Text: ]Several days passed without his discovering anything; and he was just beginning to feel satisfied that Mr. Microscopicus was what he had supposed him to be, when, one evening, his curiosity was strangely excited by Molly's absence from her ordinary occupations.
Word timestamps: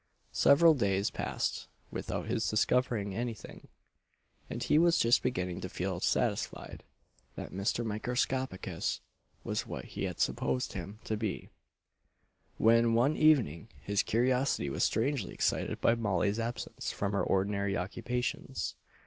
]Several 0.47 0.73
days 0.73 1.11
passed 1.11 1.67
without 1.91 2.25
his 2.25 2.49
discovering 2.49 3.13
anything; 3.13 3.67
and 4.49 4.63
he 4.63 4.79
was 4.79 4.97
just 4.97 5.21
beginning 5.21 5.61
to 5.61 5.69
feel 5.69 5.99
satisfied 5.99 6.81
that 7.35 7.51
Mr. 7.53 7.85
Microscopicus 7.85 9.01
was 9.43 9.67
what 9.67 9.85
he 9.85 10.05
had 10.05 10.19
supposed 10.19 10.73
him 10.73 10.97
to 11.03 11.15
be, 11.15 11.49
when, 12.57 12.95
one 12.95 13.15
evening, 13.15 13.69
his 13.79 14.01
curiosity 14.01 14.71
was 14.71 14.83
strangely 14.83 15.35
excited 15.35 15.79
by 15.81 15.93
Molly's 15.93 16.39
absence 16.39 16.91
from 16.91 17.11
her 17.11 17.21
ordinary 17.23 17.77
occupations. 17.77 18.73